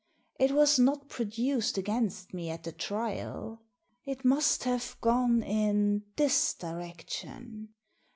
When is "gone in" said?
4.99-6.05